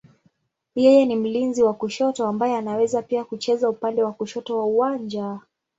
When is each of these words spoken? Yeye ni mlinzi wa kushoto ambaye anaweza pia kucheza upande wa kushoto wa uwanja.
Yeye 0.75 1.05
ni 1.05 1.15
mlinzi 1.15 1.63
wa 1.63 1.73
kushoto 1.73 2.27
ambaye 2.27 2.55
anaweza 2.57 3.01
pia 3.01 3.23
kucheza 3.23 3.69
upande 3.69 4.03
wa 4.03 4.13
kushoto 4.13 4.57
wa 4.57 4.65
uwanja. 4.65 5.39